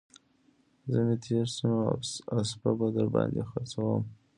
[0.91, 1.79] زمى تېر سي نو
[2.41, 4.03] اسپه به در باندې خرڅوم